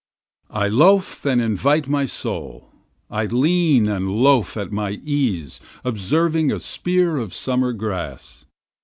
I 0.49 0.67
loafe 0.67 1.27
and 1.27 1.39
invite 1.39 1.87
my 1.87 2.07
soul, 2.07 2.71
I 3.11 3.25
lean 3.27 3.87
and 3.87 4.09
loafe 4.11 4.57
at 4.57 4.71
my 4.71 4.93
ease 4.93 5.61
observing 5.83 6.51
a 6.51 6.59
spear 6.59 7.17
of 7.17 7.35
summer 7.35 7.71
grass. 7.71 8.45